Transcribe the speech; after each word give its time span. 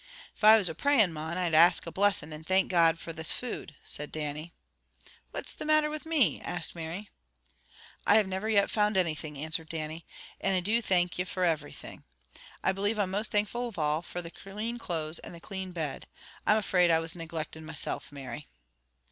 "If 0.35 0.43
I 0.43 0.57
was 0.57 0.67
a 0.67 0.73
praying 0.73 1.13
mon, 1.13 1.37
I'd 1.37 1.53
ask 1.53 1.85
a 1.85 1.91
blessing, 1.91 2.33
and 2.33 2.43
thank 2.43 2.71
God 2.71 2.97
fra 2.97 3.13
this 3.13 3.31
food," 3.33 3.75
said 3.83 4.11
Dannie. 4.11 4.51
"What's 5.29 5.53
the 5.53 5.63
matter 5.63 5.91
with 5.91 6.07
me?" 6.07 6.41
asked 6.41 6.73
Mary. 6.73 7.11
"I 8.07 8.15
have 8.15 8.25
never 8.27 8.49
yet 8.49 8.71
found 8.71 8.97
anything," 8.97 9.37
answered 9.37 9.69
Dannie. 9.69 10.07
"And 10.39 10.55
I 10.55 10.59
do 10.59 10.81
thank 10.81 11.19
ye 11.19 11.25
fra 11.25 11.47
everything. 11.47 12.03
I 12.63 12.71
believe 12.71 12.97
I'm 12.97 13.11
most 13.11 13.29
thankful 13.29 13.67
of 13.67 13.77
all 13.77 14.01
fra 14.01 14.23
the 14.23 14.31
clean 14.31 14.79
clothes 14.79 15.19
and 15.19 15.35
the 15.35 15.39
clean 15.39 15.71
bed. 15.71 16.07
I'm 16.47 16.57
afraid 16.57 16.89
I 16.89 16.97
was 16.97 17.13
neglectin' 17.15 17.63
myself, 17.63 18.11
Mary." 18.11 18.49